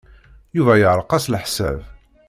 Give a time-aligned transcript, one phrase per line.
[0.55, 1.77] Yuba yeɛreq-as leḥsab.